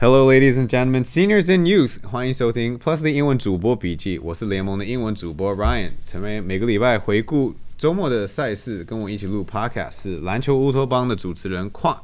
[0.00, 4.16] Hello, ladies and gentlemen, seniors and youth，欢迎收听 Plus 的英文主播笔记。
[4.20, 12.00] 我是联盟的英文主播 Ryan，成为每个礼拜回顾周末的赛事，跟我一起录 Podcast 是篮球乌托邦的主持人矿。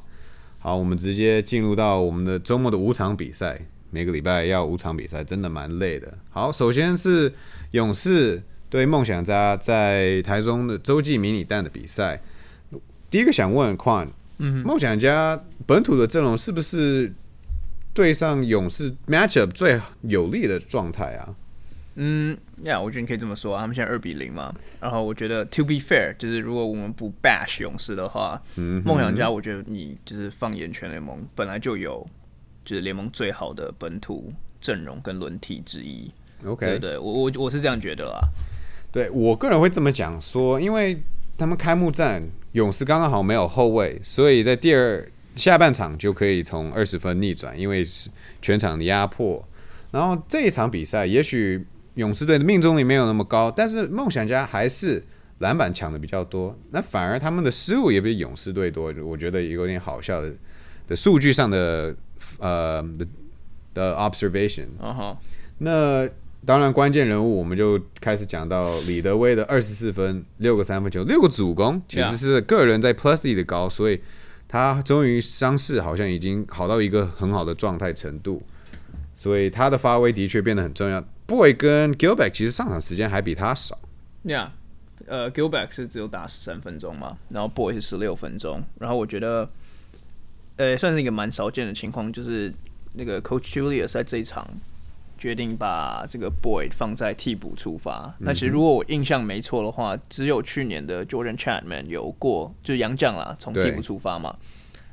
[0.59, 3.61] 好，我们直接进入到我们的周末的五场比赛。
[3.93, 6.13] 每个礼拜要五场比赛，真的蛮累的。
[6.31, 7.33] 好，首先是
[7.71, 12.21] 勇士对梦想家在台中的洲际迷你蛋的比赛。
[13.09, 17.15] 第一个想问矿，嗯，梦想家本土的阵容是不是？
[17.95, 21.35] 对上勇士 matchup 最有利的状态啊，
[21.95, 24.53] 嗯，呀，我觉得你可以这么说，他们现在二比零嘛。
[24.81, 28.43] 然后我觉得 to be fair，就是如果我们不 bash 勇士的话，
[28.85, 32.05] 梦想家，我觉得你就是放眼全联盟，本来就有
[32.65, 36.11] 就是联盟最好的本土阵容跟轮替之一。
[36.45, 38.21] OK，对对，我我我是这样觉得啦。
[38.91, 41.01] 对我个人会这么讲说，因为
[41.39, 42.21] 他们开幕战
[42.53, 45.09] 勇士刚刚好没有后卫，所以在第二。
[45.37, 48.09] 下半场就可以从二十分逆转，因为是
[48.41, 49.45] 全场的压迫。
[49.91, 51.65] 然后这一场比赛，也许
[51.95, 55.03] 勇士队的命中率没有那么高，但是梦想家还是
[55.39, 56.57] 篮板抢的比较多。
[56.71, 60.33] 那反而他们的失误也比勇士队多，我觉得有点好笑的
[60.87, 61.95] 的数据上的
[62.39, 63.07] 呃的
[63.73, 64.67] 的 observation。
[65.59, 66.09] 那
[66.45, 74.01] 当然关键人物我们就开始讲到李德威的二十四分、六个三分球、六个主攻，其实是个人在 plus 里的高，所以。
[74.55, 78.41] 他终于伤势好像已经好到一个很好的状态程度，
[79.13, 81.05] 所以他的发挥的确变得很重要。
[81.27, 83.77] Boy 跟 Gilback 其实上场时间还比他少。
[84.25, 84.51] Yeah，
[85.09, 88.63] 呃，Gilback 是只有打十三分钟嘛，然后 Boy 是十六分钟。
[88.79, 89.51] 然后我觉得，
[90.55, 92.55] 呃，算是一个蛮少见的情况，就是
[92.93, 94.49] 那个 Coach Julius 在这一场。
[95.17, 98.15] 决定把这个 Boy 放在替补出发。
[98.19, 104.37] 那其实如果我印象没错的话，只有去年的 Jordan Chapman 有过，就是杨将啦，从替补出发嘛。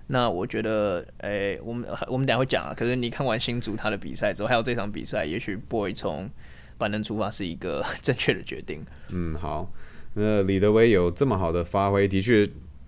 [0.08, 2.74] 那我觉得，诶，我们我们等下会讲啊。
[2.76, 6.30] 可是你看完新竹他的比赛之后，还有这场比赛，也许 Boy 从
[6.78, 8.84] 板凳出发是一个正确的决定。
[9.14, 9.72] 嗯，好。
[10.14, 12.46] 那李德威有这么好的发挥，的确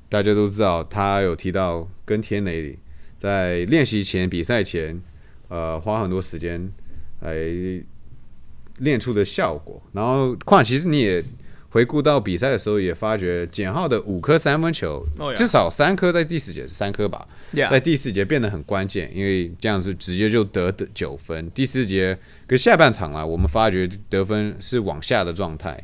[0.09, 2.77] 大家都知道，他有提到跟天磊
[3.17, 5.01] 在练习前、比赛前，
[5.47, 6.69] 呃，花很多时间。
[7.23, 7.35] 来
[8.77, 11.23] 练出的效果，然后况其实你也
[11.69, 15.03] 回顾到比赛的时候，也发觉简浩的五颗三分球，
[15.35, 17.27] 至少三颗在第四节三颗吧，
[17.69, 21.49] 在第四节变得很关键，因为这样子直接就得的九分。
[21.51, 25.83] 第四节跟下半场啊，我们发觉得分是往下的状态，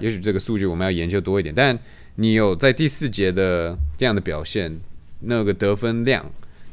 [0.00, 1.54] 也许这个数据我们要研究多一点。
[1.54, 1.78] 但
[2.16, 4.78] 你有在第四节的这样的表现，
[5.20, 6.24] 那个得分量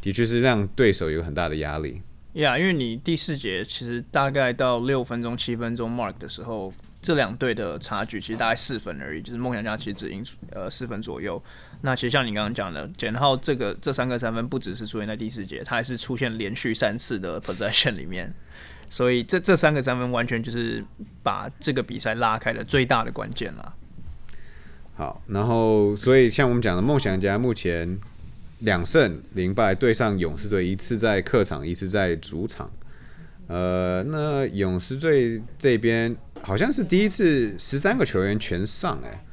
[0.01, 2.01] 的确是让对手有很大的压力。
[2.33, 11.41] 呀，因为你第四节其实大概到六分钟、七分钟 mark 的时候，这两队的差距其实大概四分而已，就是梦想家其实只赢呃四分左右。
[11.81, 18.33] 那其实像你刚刚讲的，简浩这个这三个三分不只是出现在第四节，他还是出现连续三次的 possession 里面，
[18.87, 20.81] 所以这这三个三分完全就是
[21.21, 23.75] 把这个比赛拉开的最大的关键了。
[24.95, 27.99] 好，然后所以像我们讲的梦想家目前。
[28.61, 32.71] 两胜零败对上勇士队，一次在客场，一次在主场。
[33.47, 39.25] 呃，那勇士队这边好像是第一次十三个球员全上，哎，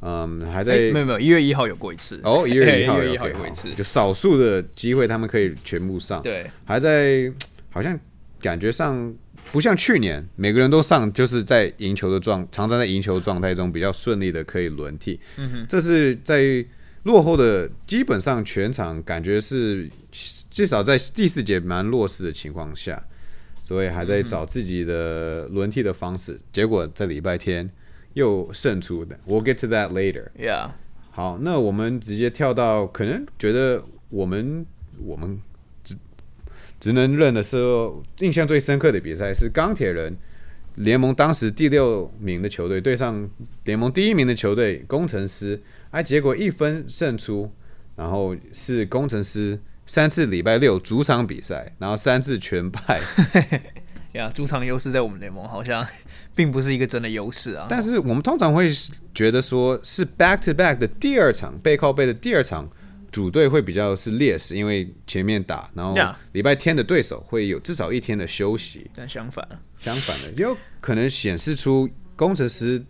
[0.00, 2.20] 嗯，还在没有没有，一月一号有过一次。
[2.24, 7.32] 哦，一月一号 有过一次，就少数的机会他们可以全部上，对，还在
[7.70, 7.96] 好像
[8.40, 9.14] 感觉上
[9.52, 16.64] 不像去年每个人都上，就是在赢球的状，常常在赢球状态中比较顺利的可以轮替，嗯哼，这是在。
[17.04, 19.90] 落后的基本上全场感觉是
[20.50, 23.02] 至少在第四节蛮弱势的情况下，
[23.60, 26.38] 所以还在找自己的轮替的方式。
[26.52, 27.68] 结果在礼拜天
[28.14, 29.18] 又胜出的。
[29.26, 30.28] We'll get to that later.
[30.38, 30.70] Yeah.
[31.10, 34.64] 好，那我们直接跳到可能觉得我们
[35.04, 35.40] 我们
[35.82, 35.96] 只
[36.78, 40.16] 只能认的时候，印象最深刻的比赛是钢铁人
[40.76, 43.28] 联盟当时第六名的球队对上
[43.64, 45.60] 联盟第一名的球队工程师。
[45.92, 47.52] 哎，结果一分胜出，
[47.96, 52.98] 然后是工程师三次礼拜六主场比赛，然后三次全败。
[54.14, 55.86] 呀，主场优势在我们联盟好像
[56.34, 57.66] 并不是一个真的优势啊。
[57.68, 58.70] 但是我们通常会
[59.14, 62.66] 觉得说是 back to back 的第二场背靠背的第二场
[63.10, 65.94] 主队会比较是劣势，因为前面打，然后
[66.32, 68.90] 礼拜天的对手会有至少一天的休息。
[68.94, 69.46] 但相反，
[69.78, 72.82] 相反的有可能显示出工程师。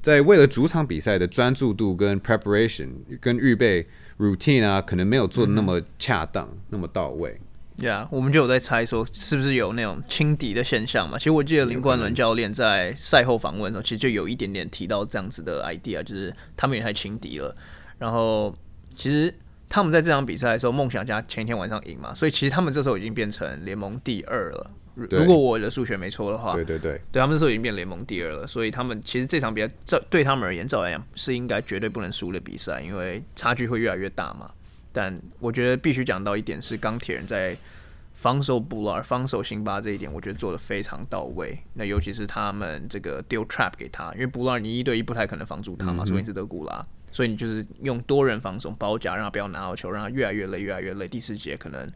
[0.00, 2.90] 在为了主场比赛的专注度跟 preparation
[3.20, 3.86] 跟预备
[4.18, 7.38] routine 啊，可能没有做的那么恰当，那么到位。
[7.80, 11.16] 对啊我们就有在猜说，是不是有那种轻敌的现象嘛？
[11.16, 17.54] 其实我记得林冠伦教练在赛后访问的时候，其实就有一点点提到这样子的 idea，就是他们也太轻敌了。
[17.96, 18.52] 然后
[18.96, 19.32] 其实
[19.68, 24.70] 他们在这场比赛的时候，梦想家前一天晚上赢嘛，所以其实他们这时候已经变成联盟第二了。
[24.94, 34.50] 如果我的数学没错的话，对对对，对他们这时候已经变联盟第二了，所以他们其实这场比赛这对他们而言，照来讲是应该绝对不能输的比赛，因为差距会越来越大嘛。
[34.90, 37.56] 但我觉得必须讲到一点是钢铁人在
[38.14, 41.56] 防守布拉尔、防守辛巴这一点，我觉得做的非常到位。
[41.74, 51.06] 那尤其是他们这个丢 trap 给他，因为布拉尔你一对一不太可能防住他嘛，除非你是德古拉，所以你就是用多人防守包夹，让他不要拿到球，让他越来越累，越来越累。
[51.06, 51.90] 第四节可能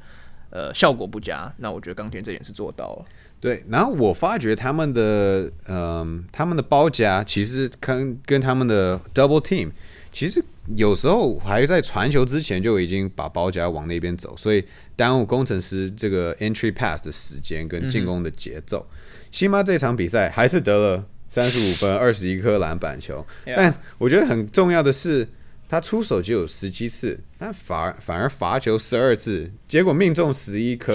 [0.51, 3.05] 呃效果不佳，那我觉得钢铁这点是做到了。
[3.41, 9.71] 对，然后我发觉他们的嗯、他们的包夹其实跟跟他们的 double team，
[10.13, 10.41] 其实
[10.77, 14.65] 有时候还在传球之前就已经把包夹往那边走，所以
[14.95, 18.87] 耽误工程师这个 entry pass 的时间跟进攻的节奏。
[19.33, 23.27] 辛巴这场比赛还是得了三十五分、二十一颗篮板球
[23.57, 25.27] 但我觉得很重要的是。
[25.69, 30.93] 他出手只有十七次，但反而反而罚球十二次，结果命中十一颗，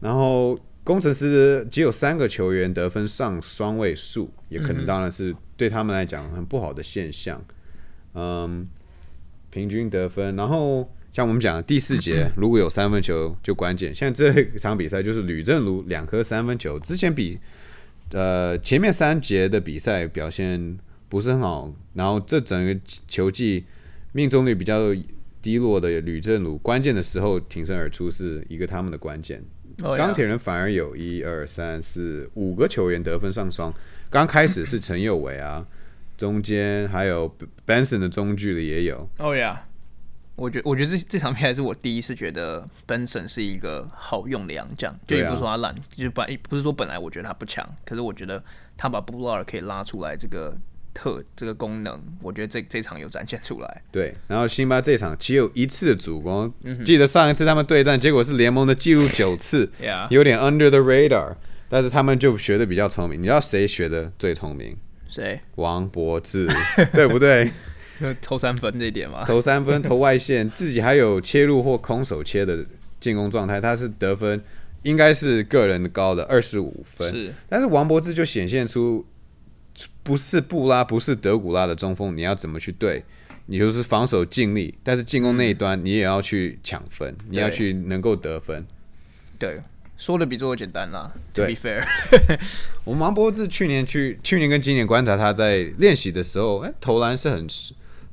[0.00, 7.42] 然后工程师只有三个球员得分上双位数，也可能当然是对他们来讲很不好的现象。
[8.12, 8.68] 嗯，
[9.48, 17.40] 平均得分，然后像我们讲的第四节如果有三分球就关键，像这场比赛就是吕正如两颗三分球，之前比
[18.12, 20.78] 呃前面三节的比赛表现
[21.08, 22.78] 不是很好，然后这整个
[23.08, 23.64] 球季
[24.12, 24.94] 命中率比较
[25.42, 29.42] 低落的吕正鲁，关键的时候挺身而出是一个他们的关键。
[29.82, 33.74] 哦钢铁人反而有一二三四五个球员得分上双，
[34.08, 35.66] 刚开始是陈佑伟啊，
[36.16, 37.36] 中间还有
[37.66, 39.66] Benson 的中距离也有， 哦呀，
[40.36, 48.42] 我觉我觉得这这场比赛是我第一次觉得 Benson 是一个好用的洋将，就也不是说他烂，就是本不是说本来我觉得他不强，可是我觉得
[48.76, 50.56] 他把布拉尔可以拉出来这个
[50.92, 53.82] 特这个功能，我觉得这这场有展现出来。
[53.92, 59.70] 对，然后辛巴这场只有一次的主攻，嗯记得上一次他们对战，结果是联盟的记录九次，
[60.10, 61.36] 有点 under the radar，
[61.68, 63.20] 但是他们就学的比较聪明。
[63.20, 64.76] 你知道谁学的最聪明？
[65.08, 66.48] 谁王柏志，
[66.92, 67.52] 对不对？
[68.00, 69.24] 就 投三分这一点嘛？
[69.24, 72.64] 投三分，投外线， 自己还有切入或空手切的
[73.00, 74.42] 进攻状态，他是得分
[74.82, 77.10] 应该是个人的高的二十五分。
[77.10, 79.06] 是但是王柏志就显现出
[80.02, 83.04] 不是布拉，不是德古拉的中锋，你要怎么去对？
[83.46, 88.64] 你就是防守尽力，但是进攻那一端你也要去抢分，你要去能够得分。
[89.38, 89.60] 对，
[89.98, 91.12] 说的比做的简单啦。
[91.34, 91.84] To 对 be fair，
[92.84, 97.46] 我们王柏志去年去去年跟今年观察他在练习的时候，哎、投篮是很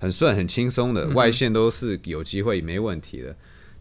[0.01, 3.36] 很顺、很轻松的，外线都是有机会没问题的。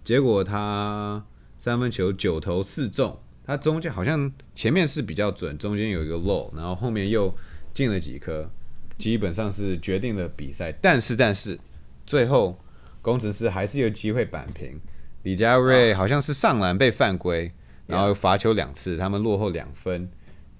[0.04, 1.24] 结果他
[1.58, 7.34] 三分球九投四中，他中间好像前面是比较准，中间有一个漏，然后后面又
[7.72, 8.50] 进了几颗，
[8.98, 10.70] 基本上是决定了比赛。
[10.82, 11.58] 但是但是
[12.04, 12.60] 最后
[13.00, 14.78] 工程师还是有机会扳平。
[15.22, 17.50] 李佳瑞好像是上篮被犯规，
[17.86, 20.10] 然后罚球两次，他们落后两分。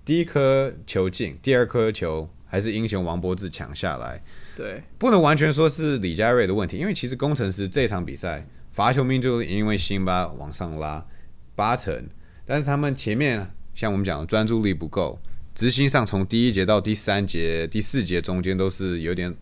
[0.07, 4.23] 第一颗球进，第二颗球还是英雄王柏志抢下来，
[4.61, 11.03] 对，不能完全说是李佳瑞的问题，因为其实工程师这场比赛罚球命中率因为辛巴往上拉
[11.57, 12.07] 八成，
[12.45, 15.19] 但是他们前面像我们讲的专注力不够，
[15.55, 19.35] 执行上从第一节到第三节、第四节中间都是有点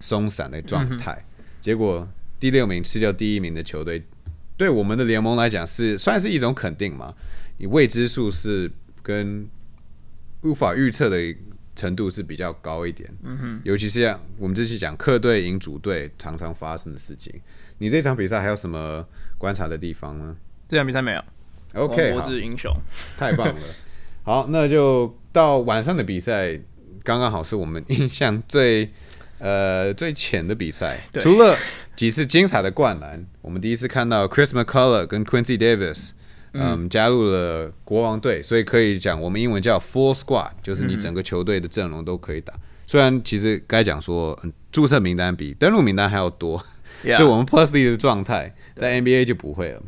[0.00, 1.24] 松散的状态，
[1.60, 2.08] 结果
[2.40, 4.02] 第六名吃掉第一名的球队，
[4.56, 7.14] 对我们的联盟来讲是算是一种肯定嘛？
[7.58, 8.68] 你未知数是
[9.04, 9.46] 跟
[10.42, 11.16] 无法预测的
[11.76, 17.32] 程度是比较高一点，嗯哼，尤其是像我们这期讲客队赢主队常常发生的事情。
[17.78, 19.04] 你这场比赛还有什么
[19.36, 20.36] 观察的地方呢
[20.68, 21.22] 这场比赛没有。
[21.74, 22.72] ？OK，王好柏志英雄。
[23.18, 23.62] 太棒了。
[24.22, 26.58] 好，那就到晚上的比赛，
[27.02, 28.90] 刚刚好是我们印象最
[29.38, 31.00] 呃最浅的比赛。
[31.14, 31.56] 除了
[31.96, 36.12] 几次精彩的灌篮，我们第一次看到 Chris McCullough 跟 Quincy Davis，
[36.54, 42.54] 嗯，加入了国王队，所以可以讲我们英文叫 Full Squad，就是你整个球队的阵容都可以打。
[42.86, 46.64] 虽然其实该讲说，嗯注册名单比登录名单还要多
[47.04, 49.82] 是 我们 Plus League 的状态，在 NBA 就不会了。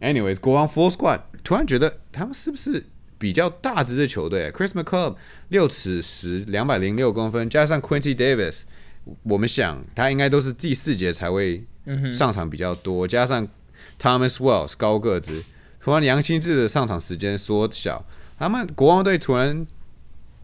[0.00, 2.84] Anyways，国王 Full Squad 突然觉得他们是不是
[3.18, 5.16] 比较大只的球队？Chris McCullough
[5.48, 8.62] 六尺十，两百零六公分，加上 Quincy Davis，
[9.22, 11.64] 我们想他应该都是第四节才会
[12.12, 13.48] 上场比较多，加上
[13.98, 15.42] Thomas Wells 高个子，
[15.86, 18.04] 突然杨新志的上场时间缩小，
[18.36, 19.64] 他们国王队突然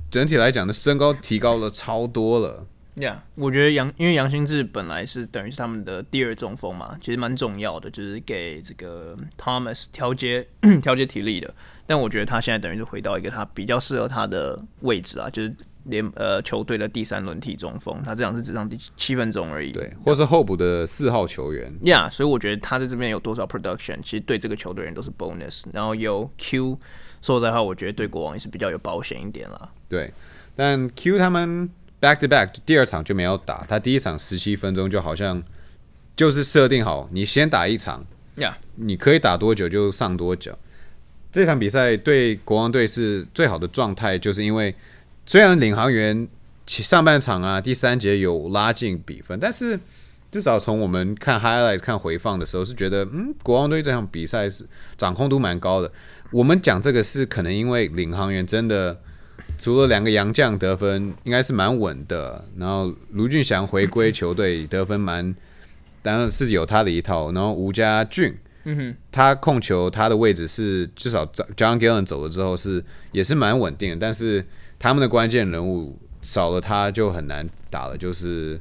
[0.09, 2.65] 整体来讲的身高提高了超多了。
[2.95, 10.47] Yeah，我觉得杨，因为杨新志本来是等于是他们的第二中锋嘛，其实蛮重要的，就是给这个 Thomas 调节
[10.81, 11.53] 调节体力的。
[11.87, 15.53] 但我觉得他现在等于是回到一个他比较适合他的位置啊，就是
[15.85, 19.73] 联呃球队的第三轮替中锋，他这场是只上第七分钟而已。
[19.73, 21.73] 对，或是候补的四号球员。
[21.85, 25.65] 呀，所以我觉得他在这边有多少 production，其实对这个球队人都是 bonus。
[25.73, 26.79] 然后有 Q，
[27.21, 29.71] 说实在话，我觉得对国王也是比较有保险一点啦。
[29.89, 30.13] 对，
[30.55, 31.69] 但 Q 他们
[32.01, 35.43] back to back 第二场就没有打，他第一场十七分钟就好像
[36.15, 38.05] 就是设定好，你先打一场，
[38.37, 40.57] 呀，你可以打多久就上多久。
[41.33, 44.75] 这场比赛对国王队是最好的状态，就是因为
[45.25, 46.29] 虽然领航员
[46.67, 49.79] 上半场啊第三节有拉近比分，但是
[50.31, 54.65] 至少从我们看 highlights 看回放的时候是觉得，嗯，国王队这场比赛是
[54.97, 55.91] 掌控度蛮高的。
[56.31, 58.99] 我们讲这个是可能因为领航员真的
[59.59, 65.35] 除了两个洋将得分应该是蛮稳的，然后卢俊祥回归球队得分蛮，
[66.03, 68.35] 当然是有他的一套，然后吴家俊。
[68.65, 74.47] 嗯哼，他控球，他的位置是至少 John Gillen 走了之后是也是蛮稳定的，但是
[74.83, 78.61] 他们的关键人物少了他就很难打了，就是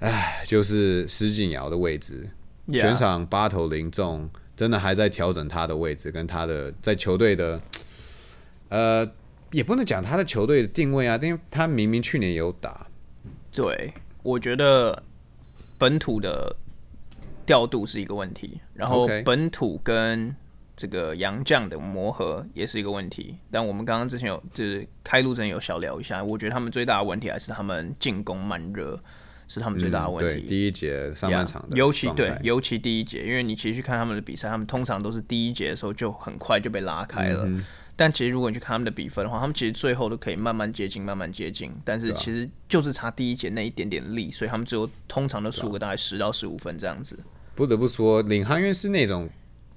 [0.00, 2.28] 唉，就是施晋尧的位置，
[2.70, 7.58] 全场八投零中，真的还在调整他的位置跟他的在球队的，
[8.68, 9.10] 呃，
[9.50, 12.86] 也不能讲他的球队的定位啊，因为他明明去年有打，
[13.50, 15.02] 对，我觉得
[15.78, 16.54] 本土的。
[17.46, 20.34] 调度是一个问题，然后本土跟
[20.76, 23.36] 这个洋将的磨合也是一个问题。
[23.50, 28.98] 但我们刚刚之前有就是开路前有小聊一下，我觉得他们最大的问题还是他们进攻慢热，
[29.48, 30.46] 是他们最大的问题。
[30.46, 37.48] 第一节上半场，尤其对，尤其第一节，因为你其实去看他们的比赛，他们通常都是第一节的时候就很快就被拉开了。
[37.96, 41.70] 但其实如果你去看他们的比分的话，他们其实最后都可以慢慢接近，慢慢接近。
[41.84, 47.16] 但是其实就是差第一节那一点点力，所以他们最后通常都输个大概十到十五分这样子。
[47.54, 49.30] 不得不说，领航员是那种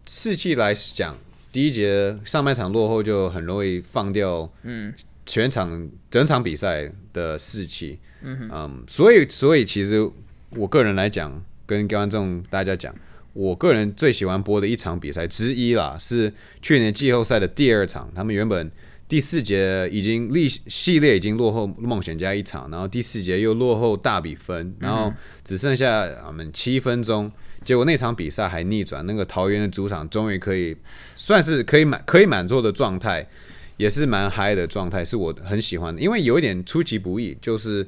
[0.07, 1.17] 士气来讲，
[1.51, 4.93] 第一节上半场落后就很容易放掉，嗯，
[5.25, 10.09] 全场整场比赛的士气，嗯嗯，所以所以其实
[10.51, 12.95] 我个人来讲，跟观众大家讲，
[13.33, 18.71] 我个人最喜欢播的一场比赛之一啦，是去年季后赛的第二场，他们原本
[19.09, 27.29] 第四节已经历系列已经落后梦想家一场，然后第四节又落后大比分，然后只剩下我们七分钟。
[27.67, 30.73] 结果那场比赛还逆转，那个桃园的主场终于可以
[31.17, 33.27] 算是可以满可以满座的状态，
[33.75, 36.01] 也是蛮嗨的状态，是我很喜欢的。
[36.01, 37.85] 因为有一点出其不意，就是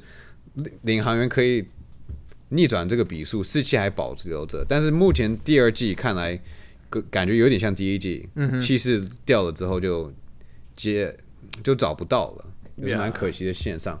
[0.82, 1.64] 领航员可以
[2.50, 4.62] 逆转这个比数，士气还保留着。
[4.68, 6.38] 但是目前第二季看来，
[7.10, 8.28] 感觉有点像第一季，
[8.60, 10.12] 气势掉了之后就
[10.76, 11.16] 接
[11.64, 12.44] 就找不到了。
[12.82, 14.00] 也是蛮可惜的线上，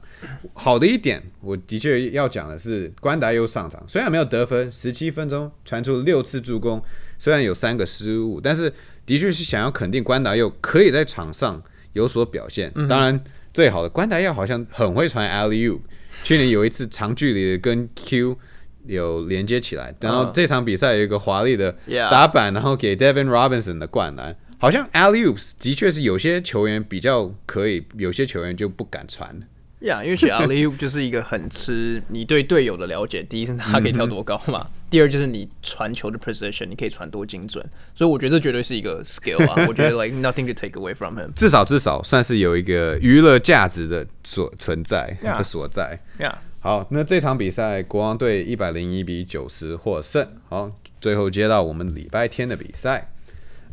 [0.54, 6.82] 好的一点，我的确要讲的是关达又上场，虽然没有得分，十七分钟传出六次助攻，
[7.18, 8.72] 虽然有三个失误，但是
[9.04, 12.72] 的确是想要肯定关达又可以在场上有所表现。
[12.88, 13.22] 当然，
[13.52, 15.80] 最好的关达又好像很会传 LU，
[16.24, 18.38] 去年有一次长距离的跟 Q
[18.86, 21.76] 有连接起来，然后这场比赛有一个华丽的
[22.10, 24.36] 打板，然后给 Devin Robinson 的灌篮。
[24.60, 29.40] 好像 Aloops 的确是有些球员比较可以，有些球员就不敢传。
[29.80, 33.22] 呀，因为写 Aloop 就是一个很吃你对队友的了解。
[33.22, 37.66] 第一是他可以跳多高嘛，第二就是你传球的 precision，你可以传多精准。
[37.94, 39.64] 所以我觉得这绝对是一个 skill 啊。
[39.66, 41.32] 我觉得 like nothing to take away from him。
[41.32, 45.98] 至少至少算是有一个娱乐价值的所存在的所在。
[46.18, 50.28] Yeah，好，那这场比赛国王队一百零一比九十获胜。
[50.50, 53.10] 好，最后接到我们礼拜天的比赛。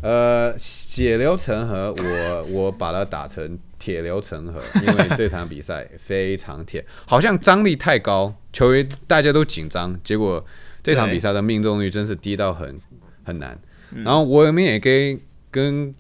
[0.02, 10.46] 呃，血流成河，我我把它打成铁流成河，因为这场比赛非常铁，好像张力太高，球员大家都紧张，结果
[10.84, 12.80] 这场比赛的命中率真是低到很
[13.24, 13.60] 很难。
[14.04, 15.96] 然后我们也跟跟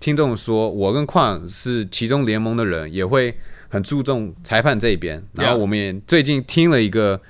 [0.00, 5.22] 听众说，我跟矿是其中联盟的人，也会很注重裁判这一边。
[5.34, 7.20] 然后我们也最近听了一个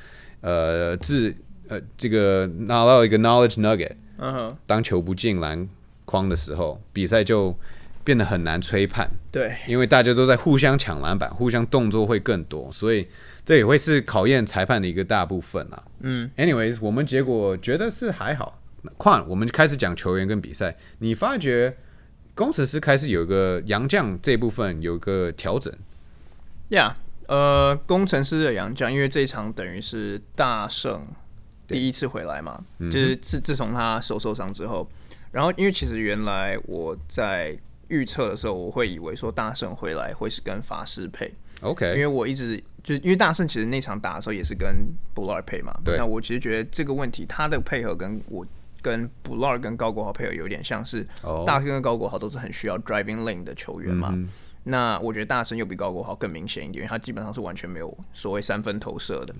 [0.40, 1.34] 呃自
[1.68, 3.92] 呃这个拿到一个 knowledge nugget，
[4.66, 5.68] 当球不进篮。
[6.10, 7.56] 框的时候，比赛就
[8.02, 9.08] 变得很难吹判。
[9.30, 13.06] 对，因为大家都在互相抢篮板，互相动作会更多，所以
[13.44, 15.80] 这也会是考验裁判的一个大部分啊。
[16.00, 18.60] 嗯，anyways，我们结果觉得是还好。
[18.96, 21.76] 况我们开始讲球员跟比赛，你发觉
[22.34, 25.72] 工程师开始有个杨将这部分有个调整。
[26.70, 26.96] 呀，
[27.28, 31.06] 呃，工程师的杨将，因为这一场等于是大胜
[31.68, 34.90] 第一次回来嘛，就是自自从他手受伤之后。
[35.32, 37.56] 然后，因为其实原来我在
[37.88, 44.82] 预测的时候，我会以为说大圣回来会是跟法师配，OK，因为我一直就因为大圣其实那场打的时候也是跟
[45.14, 45.96] 布拉尔配嘛，对。
[45.96, 48.46] 那我其实觉得这个问题他的配合跟我
[48.82, 54.10] 跟 l a r 跟高国豪配合有点像是，哦大圣跟高国豪都是很需要 driving lane 的球员嘛。
[54.12, 54.28] 嗯
[54.64, 59.34] 那我觉得大神又比高国豪更明显一点，因为他基本上是完全没有所谓三分投射的。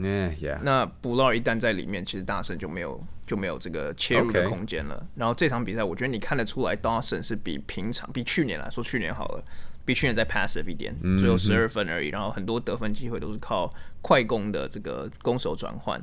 [0.63, 5.07] 那 a r 一旦在里面，其实大神就没有就没有这个切入的空间了。
[5.15, 9.45] 然后这场比赛，我觉得你看得出来，Dawson 是比平常比去年来说，去年好了，
[9.85, 12.09] 比去年再 passive 一点，只有十二分而已。
[12.09, 16.01] 然后很多得分机会都是靠快攻的这个攻守转换。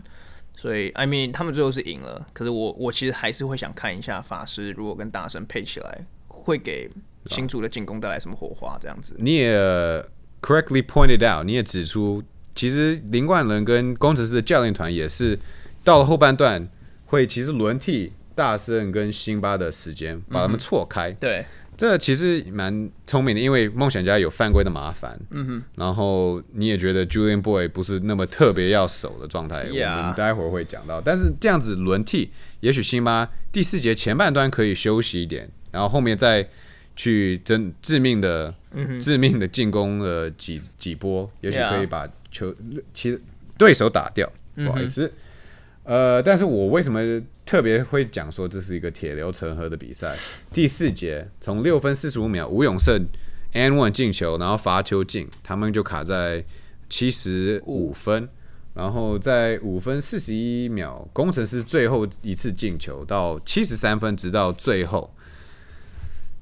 [0.56, 2.28] 所以，I mean，他们最后是赢了。
[2.34, 6.90] 可是我我其实还是会想看一下法师如果跟大神配起来，会给
[7.36, 8.78] 新竹的进攻带来什么火花？
[8.82, 9.16] 这样子。
[9.18, 9.56] 你也
[10.42, 15.38] correctly pointed out，你也指出，其实林冠伦跟工程师的教练团也是
[15.84, 16.68] 到了后半段
[17.06, 21.12] 会其实轮替大圣跟辛巴的时间，把他们错开。
[21.14, 31.02] 对，这其实蛮聪明的，因为梦想家有犯规的麻烦，嗯哼，然后你也觉得 Julian Boy 不是那么特别要守的状态我们待会儿会讲到。
[31.02, 36.48] 但是这样子轮替，也许辛巴第四节前半段可以休息一点，然后后面再
[36.98, 38.54] 去真致命的、
[39.00, 42.54] 致命的进攻的几几波，也许可以把球
[42.94, 43.18] 其
[43.58, 44.30] 对手打掉。
[44.56, 45.14] 不好意思，
[45.84, 47.00] 呃，但是我为什么
[47.46, 50.14] 特别会讲说这是一个铁流成河的比赛？
[50.52, 53.06] 第四节从六分四十五秒，吴永胜
[53.54, 56.44] and one 进球，然后罚球进，他们就卡在
[56.90, 58.28] 七十五分。
[58.74, 65.14] 然后在五分四十一秒，工程师最后一次进球到七十三分，直到最后。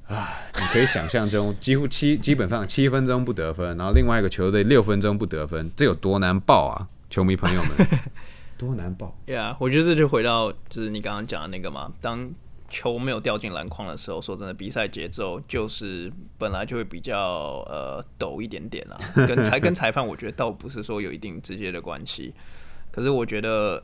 [0.08, 6.88] 啊，你可以想象中，几乎七基本上七分钟不得分，然后另外一个球队六分钟不得分，这有多难报啊！
[7.10, 7.70] 球迷朋友们，
[8.56, 9.16] 多难报。
[9.26, 12.30] Yeah，我觉得这就回到就是你刚刚讲的那个嘛，当
[12.70, 18.96] 球没有掉进篮筐的时候，说真的，比赛节奏就是本来就会比较呃陡一点点啦，
[19.26, 22.32] 跟裁跟裁判我觉得倒不是说有一定直接的关系，
[22.92, 23.82] 可是我觉得。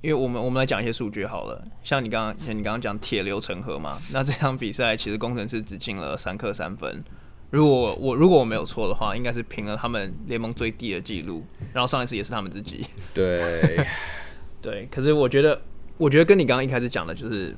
[0.00, 7.02] 因为我们我们来讲一些数据好了，像你刚刚像你刚刚讲铁流成河嘛，那这场比赛其实工程师只进了三颗三分，
[7.50, 12.86] 如果我如果我没有错的话，应该是平了他们联盟最低的记录，然后上一次也是他们自己。
[13.12, 13.84] 对，
[14.62, 15.60] 对，可是我觉得，
[15.96, 17.56] 我觉得跟你刚刚一开始讲的，就是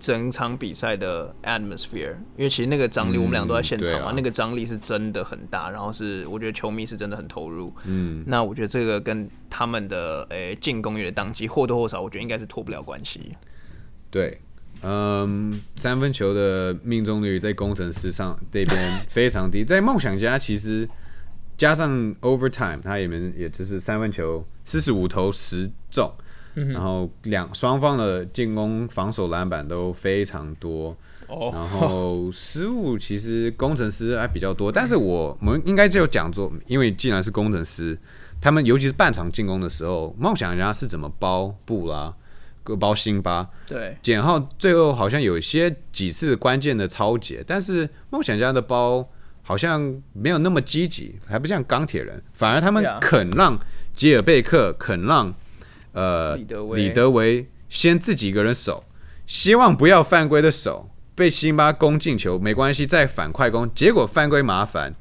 [0.00, 7.72] 整场比赛的 atmosphere，因为其实那个张力，我们俩都在现场嘛，那个张力是真的很大，然后是我觉得球迷是真的很投入。
[7.84, 13.32] 嗯，那我觉得这个跟他们的诶进攻业的当机或多或少，我觉得应该是脱不了关系。
[14.10, 14.40] 对，
[14.82, 20.88] 嗯，三分球的命中率在工程师上这边非常低，在梦想家其实
[21.58, 26.10] 加上 overtime，他也们也只是三分球四十五投十中，
[26.68, 30.96] 然后两双方的进攻、防守、篮板都非常多。
[31.28, 31.50] 哦。
[31.52, 37.98] 然后失误其实工程师还比较多，但是我我们应该就有讲座，因为既然是工程师，
[38.40, 42.14] 他们尤其是半场进攻的时候，梦想家是怎么包布拉、
[42.78, 49.08] 包辛巴，对，简浩最后好像有一些几次关键的超解，但是梦想家的包
[49.42, 53.58] 好像没有那么积极，还不像钢铁人，反而他们肯让
[53.94, 55.32] 吉尔贝克，肯让
[55.92, 58.84] 呃李德维先自己一个人守，
[59.26, 64.94] 希望不要犯规的守，被辛巴攻进球没关系，再反快攻，结果犯规麻烦。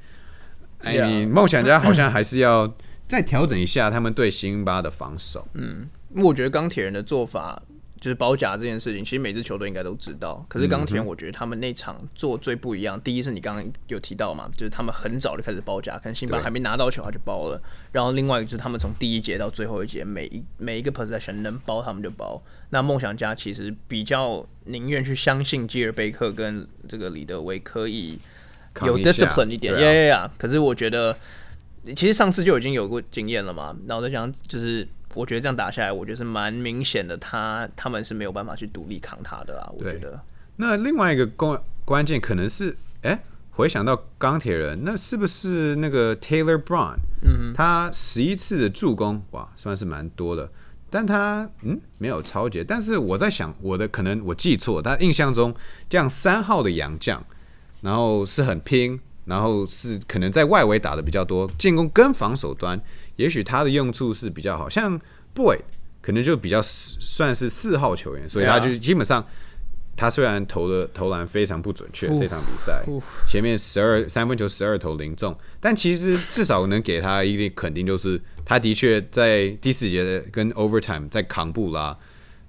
[0.79, 2.73] 哎你梦想家好像还是要
[3.07, 5.47] 再调整一下他们对辛巴的防守。
[5.53, 7.61] 嗯我觉得钢铁人的做法
[7.99, 10.45] 就是包夹这件事情，其实每支球队应该都知道。
[10.47, 12.99] 可是钢铁人，我觉得他们那场做最不一样。
[13.01, 17.61] 第一是你刚刚有提到嘛，就是他们很早就开始包夹，可能辛巴还没拿到球他就包了。
[17.91, 22.41] 然后另外一个就是他们从第一节到最后一节，每一每一个 possession 能包他们就包。
[22.69, 28.17] 那梦想家其实比较宁愿去相信基尔贝克跟这个李德维可以
[28.85, 30.31] 有 discipline 一点，呀呀呀！
[30.37, 31.17] 可是我觉得，
[31.95, 33.75] 其实上次就已经有过经验了嘛。
[33.87, 39.69] 然后再讲，就是我觉得这样打下来，我觉得是蛮明显的他，他们是没有办法去独立扛他的啦。
[39.75, 40.19] 我觉得，
[40.57, 43.19] 那另外一个关关键可能是，哎、
[43.51, 46.95] 回想到钢铁人，那是不是那个 Taylor Brown？
[47.23, 50.49] 嗯，他十一次的助攻，哇，算是蛮多的。
[50.91, 55.53] 但他嗯没有超节，但是我在想，我的可能我记错，但印象中
[55.87, 57.23] 这样三号的洋将，
[57.81, 62.79] 然后是很拼，然后是可能在外围打的比较多，进攻跟防守端，
[63.19, 64.97] 也许他的用处是比较好，像
[65.33, 65.57] Boy
[66.01, 69.27] 可能就比较算是四号球员，所以他就基本上
[69.97, 72.81] 他虽然投的投篮非常不准确，这场比赛
[73.27, 81.97] 前面十二三分球十二投零中，但其实至少能给他一定肯定，就是他的确在第四节跟 overtime 在扛布拉，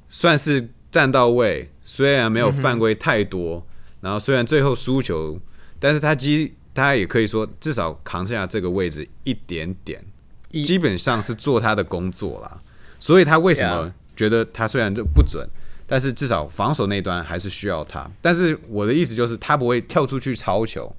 [0.09, 3.66] 算是站到位，虽然没有犯规太多，
[4.00, 5.40] 然后虽然最后输球，
[5.80, 10.10] 但是他基他也可以说至少扛下这个位置一点点，一
[10.53, 12.61] 基本上是做他的工作啦。
[12.99, 15.49] 所以他为什么觉得他虽然就不准，
[15.87, 18.11] 但是至少防守那端还是需要他。
[18.21, 20.95] 但是我的意思就是，他不会跳出去抄球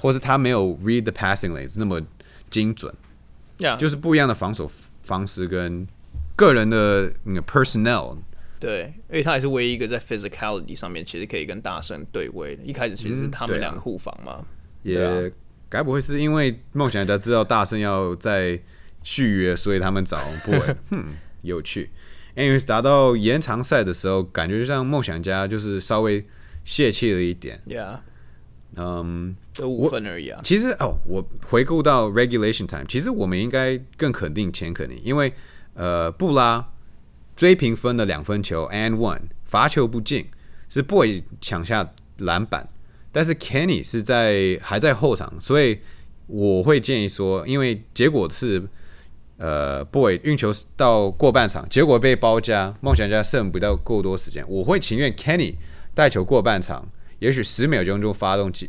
[0.00, 2.00] 或是他没有 read the passing lanes 那么
[2.50, 2.92] 精准
[3.78, 4.70] 就是不一样的防守
[5.02, 5.86] 方式跟
[6.36, 8.16] 个人的那个 personnel。
[8.60, 12.62] 对，因为他也是唯一一个在 physicality 上面其实可以跟大圣对位的。
[12.64, 14.44] 一开始其实是他们两个互防嘛。
[14.82, 15.32] 也
[15.68, 18.58] 该不会是因为梦想家知道大圣要在
[19.10, 21.06] 续约，所以他们找 boy，hmm，
[21.40, 21.88] 有趣。
[22.36, 26.26] anyways，打到延长赛的时候，感觉像梦想家就是稍微
[26.62, 27.58] 泄气了一点。
[27.66, 28.00] Yeah，
[28.76, 30.42] 嗯，这五分而已啊。
[30.44, 35.32] 其实哦，我回顾到 regulation time，其实我们应该更肯定钱肯定，因为
[35.72, 36.66] 呃，布拉
[37.34, 40.28] 追平分的两分球 and one 罚球不进，
[40.68, 42.68] 是 boy 抢下篮板，
[43.10, 45.78] 但是 Kenny 是在还在后场，所以
[46.26, 48.62] 我会建议说，因为结果是
[49.38, 55.54] 呃 boy 运球到过半场，结果被包夹，梦想家剩不到够多时间，我会情愿 Kenny
[55.94, 56.86] 带球过半场，
[57.20, 58.68] 也许十秒钟就发动进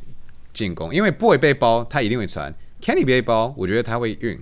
[0.54, 2.54] 进攻，因为 boy 被包，他一定会传。
[2.82, 4.40] ；Kenny 被包，我觉得他会运，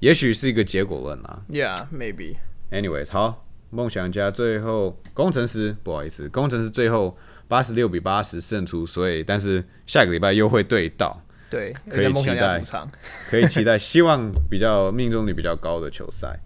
[0.00, 1.42] 也许是一个结果论啊。
[1.48, 2.36] Yeah，maybe。
[2.70, 7.16] Anyways，好，梦想家最后工程师不好意思，工程师最后
[7.48, 11.22] 八十六比八十胜出，所以但是下个礼拜又会对到，
[11.52, 12.90] 对，可以期待主场。
[13.28, 16.40] 可以期待，希望比较命中率比较高的球赛。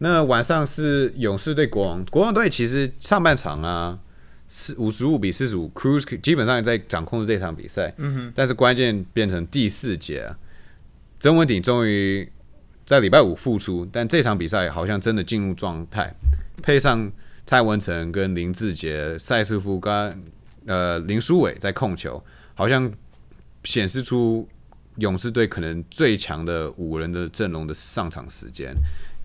[0.00, 3.98] 那晚上是勇士对国王，国王队其实上半场啊，
[4.46, 7.94] 四五十五比四十五，Cruz 基本上在掌控这场比赛。
[7.96, 8.32] 嗯哼。
[8.36, 10.36] 但是关键变成第四节啊，
[11.18, 12.30] 曾文鼎终于
[12.84, 16.14] 在礼拜五复出，但这场比赛好像真的进入状态，
[16.62, 17.10] 配上
[17.46, 20.22] 蔡文成跟林志杰、赛斯夫跟
[20.66, 22.22] 呃林书伟在控球，
[22.54, 22.92] 好像
[23.68, 24.48] 显示出
[24.96, 28.74] 勇士队可能最强的五人的阵容的上场时间，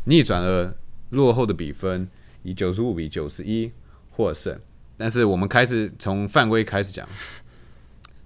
[0.04, 0.76] 逆转了
[1.12, 2.10] 落后的比分，
[2.42, 3.72] 以九十五比九十一
[4.12, 4.60] 获胜。
[4.98, 7.08] 但是我们开始从犯规开始讲，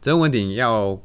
[0.01, 0.99] 曾文鼎要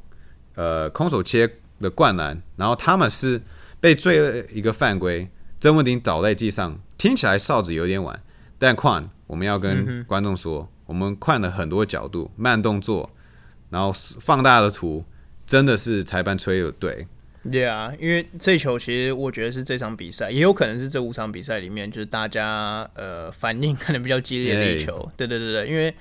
[0.54, 3.42] 呃空手切的灌篮，然后他们是
[3.80, 5.28] 被追了一个犯规，
[5.60, 8.18] 曾文鼎倒在地上，听起来哨子有点晚，
[8.58, 13.10] 但看我们要跟观众说，我们看了很多角度，慢动作，
[13.72, 15.02] 然后放大的图，
[15.44, 17.06] 真的是裁判吹的对。
[17.44, 25.10] Yeah，因为这球其实我觉得是这场比赛，也有可能是这五场比赛里面，就是大家呃反应可能比较激烈的一球。
[25.16, 25.92] 对对对对，因为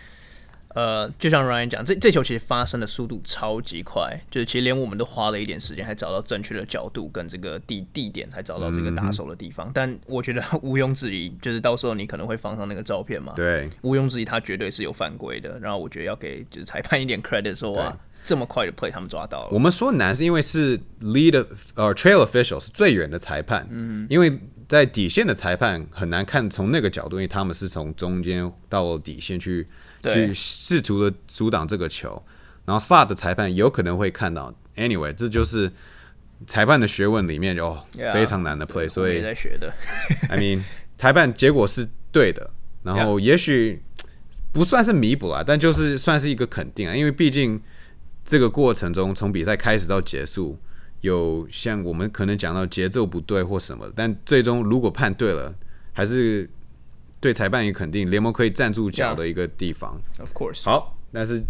[0.74, 9.70] 呃，就像 Ryan 讲，这这球其实发生的速度超级快，就是其实连我们都花了一点时间，才找到正确的角度跟这个地地点，才找到这个打手的地方。
[9.74, 15.60] 但我觉得毋庸置疑，就是到时候你可能会放上那个照片嘛，对，毋庸置疑，他绝对是有犯规的。
[15.60, 19.50] 然后我觉得要给就是裁判一点 credit，说哇，这么快的 play 他们抓到了。
[19.52, 24.32] 我们说难是因为是 lead 呃 trail official 是最远的裁判，嗯，因为
[24.68, 29.68] 在底线的裁判很难看从那个角度，因为他们是从中间到底线去对
[30.04, 32.22] 去试图的阻挡这个球，
[32.66, 34.54] 然后 slot 的裁判有可能会看到。
[34.76, 35.72] Anyway，这就是
[36.48, 39.74] 裁判的学问里面哦 Yeah，非常难的 play，所以在学的。
[40.30, 40.64] I mean，
[40.98, 42.50] 裁判结果是对的，
[42.84, 43.84] 然后也许
[44.54, 47.62] 不算是弥补啊，但就是算是一个肯定啊，因为毕竟
[48.26, 50.58] 这个过程中从比赛开始到结束，
[51.02, 55.54] 有像我们可能讲到节奏不对或什么，但最终如果判对了，
[55.92, 56.50] 还是
[57.22, 60.02] 对裁判也肯定，联盟可以站住脚的一个地方。
[60.20, 61.42] Of course，好，但是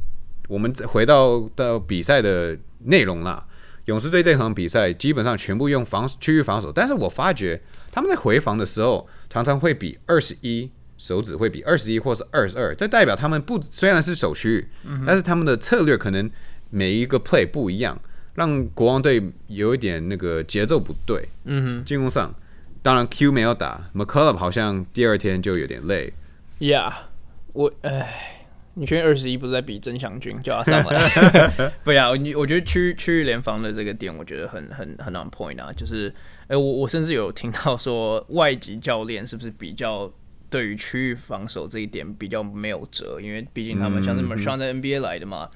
[0.48, 3.48] 我们再回到到比赛的内容啦。
[3.86, 7.60] 勇士队这场比赛基本上全部用防区域防守，但是我发觉
[7.92, 14.68] 他们在回防的时候，常常会比二十一手指会比二十一或是二十二，这代表他们不虽然是守区域，
[15.06, 16.30] 但是他们的策略可能
[16.70, 18.00] 每一个 play 不一样，
[18.36, 21.28] 让国王队有一点那个节奏不对。
[21.46, 22.34] 嗯哼，进攻上，
[22.82, 26.12] 当然 Q 没有打 m c c u l l u m 好像第二天就有点累。
[26.60, 26.92] Yeah，
[27.54, 31.72] 我唉，你确定二十一不是在比曾祥军叫他上来？
[31.84, 35.72] 不呀，你我觉得区区域联防的这个点，我觉得很很很 on point 啊。
[35.74, 36.14] 就是，
[36.48, 40.12] 哎、我我甚至有听到说，外籍教练是不是比较
[40.50, 43.20] 对于区域防守这一点比较没有辙？
[43.22, 45.50] 因为毕竟他们像是 m a r s h a n 在 NBA 来的嘛。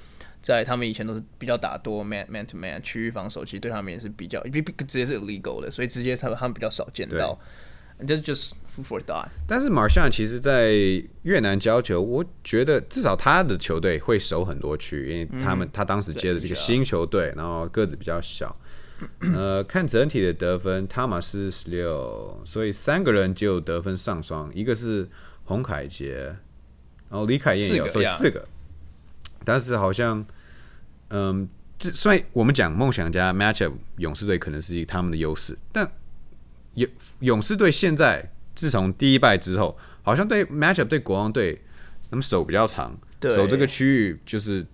[0.46, 7.36] 在他们以前都是比较打多 man man to man 区域防守，其实对他们也是比较，比比直接是 illegal 的，所以直接他们他们比较少见到。
[8.06, 9.26] 这 just food for thought。
[9.48, 10.74] 但是马上其实，在
[11.24, 18.56] 越南教球，我觉得至少他的球队会守很多区，因为他们、他当时接的这个新球队，然后个子比较小。
[19.34, 25.10] 呃，看整体的得分，汤马斯十六，所以三个人就得分上双，一个是
[25.46, 26.36] 洪凯杰，
[27.10, 28.46] 然后李凯燕也有，所以四个。
[29.46, 30.26] 但是好像，
[31.10, 35.90] 嗯，这虽然我们讲梦想家 matchup 勇士队可能是他们的优势，但
[36.74, 41.62] 勇勇士队现在自从第一败之后，好像对 matchup 对国王队
[42.10, 44.66] 他们手比较长，对守这个区域就是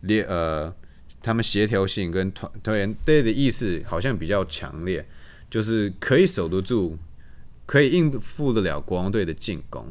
[0.00, 0.74] 列呃，
[1.22, 5.06] 他们协调性跟团团队的意识好像比较强烈，
[5.48, 6.98] 就是可以守得住，
[7.66, 9.86] 可以应付得了国王队的进攻，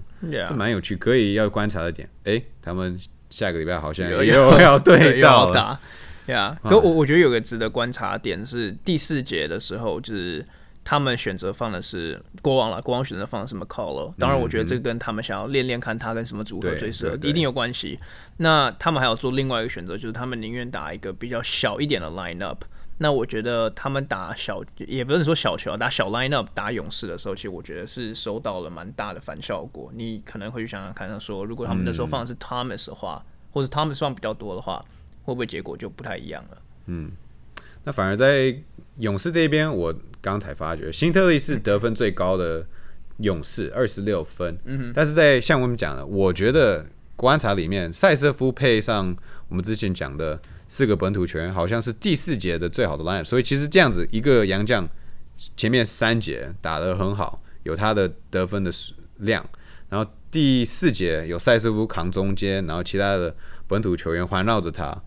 [0.46, 2.10] 是蛮有趣，可以要观察的点。
[2.24, 3.00] 诶，他们
[3.32, 5.80] 下个礼拜好像有又要对要打。
[6.28, 10.46] 呀、 可我我觉得有个值得观察的点是第四节的时候，就是
[10.84, 14.14] 他们选择放的是国王了，国王选择放的是 McCall。
[14.20, 18.00] 当然，我觉得这个跟他们想要练练看他跟什么组合最适合，一定有关系。
[18.38, 22.58] 那他们还有做另外一个选择，就是他们宁愿打一个比较小一点的 lineup。
[23.04, 29.92] 那我觉得他们打小，也不是说小球，打小 lineup 打勇士的时候，其实我觉得是收到了蛮大的反效果。
[29.96, 34.86] 你可能会去想想看，说如果他们那时候放的是 Thomas 的话，或者 Thomas 放比较多的话，
[35.24, 36.62] 会不会结果就不太一样了？
[36.86, 37.12] 嗯
[37.84, 38.56] 那反而在
[38.98, 42.64] 勇士这边，我刚才发觉，新特利是得分最高的
[43.18, 44.56] 勇士，二十六分。
[44.66, 46.86] 嗯但是在像我们讲的，我觉得
[47.16, 49.16] 观察里面，塞瑟夫配上
[49.50, 50.40] 我们之前讲的
[50.72, 54.88] 四个本土球员，好像是第四节的最好的 line，所以其实这样子一个洋将
[55.58, 58.72] 前面三节打得很好，有他的得分的
[59.18, 59.46] 量，
[59.90, 63.36] 然后第四节有塞斯夫扛中间，然后其他的
[63.68, 64.98] 本土球员环绕着他。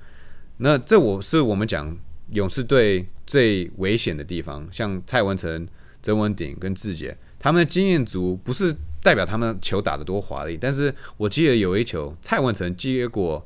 [0.58, 1.96] 那这我是我们讲
[2.32, 5.66] 勇士队最危险的地方，像蔡文成、
[6.02, 13.42] 曾文鼎跟志杰，他们的经验足不是代表他们球打得多华丽，但是我记得有一球蔡文成接果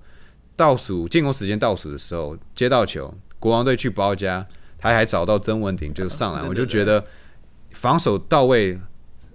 [0.58, 4.44] 倒数进攻时间倒数的时候接到球，国王队去包夹，
[4.76, 7.04] 他还找到曾文鼎就是上篮，对对我就觉得
[7.70, 8.76] 防守到位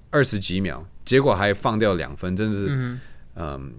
[0.09, 2.97] 二十几秒，结果还放掉两分，真的是
[3.36, 3.73] 嗯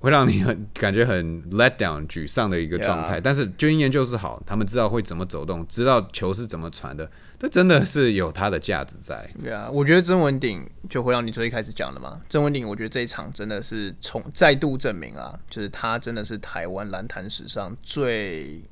[0.00, 3.18] 会让你很感觉很 let down 沮丧的一个状态。
[3.18, 7.10] 但是经验就是好，他们知道会怎么走动，知道球是怎么传的，
[7.42, 9.28] 这真的是有它的价值在。
[9.42, 18.62] 对啊，我觉得曾文鼎就回到你最一开始讲的嘛，曾文鼎，我觉得这一场真的是重再度证明啊，就是他真的是台湾篮坛史上最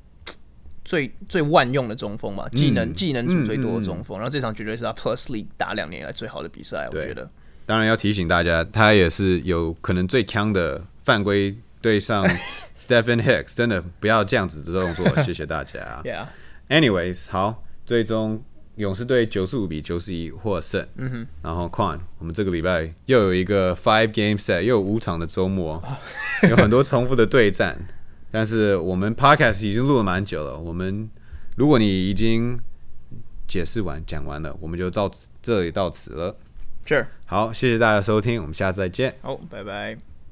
[0.85, 7.29] 最最万用的中锋嘛，技能、技能组最多的中锋，然后这场绝对是他 Plus League 打两年以来最好的比赛，我对觉得。
[7.65, 12.25] 当然要提醒大家，他也是有可能最强的犯规对上
[12.81, 16.01] Stephen Hicks，真的不要这样子的动作，谢谢大家。
[16.69, 18.43] Yeah，Anyways，好，最终
[18.75, 20.85] 勇士队九十五比九十一获胜。
[20.95, 25.83] 嗯哼，然后 Quan，我们这个礼拜又有一个 five game set，又有五场的周末，
[26.49, 27.77] 有很多重复的对战。
[28.31, 31.09] 但是我们 podcast 已经录了蛮久了，我们
[31.57, 32.57] 如果你已经
[33.47, 36.37] 解释完讲完了，我们就到此这里到此了。
[36.85, 39.13] Sure，好，谢谢大家收听，我们下次再见。
[39.21, 40.10] 好，拜拜。